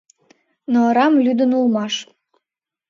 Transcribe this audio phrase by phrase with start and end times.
[0.71, 1.95] Но арам лӱдын улмаш...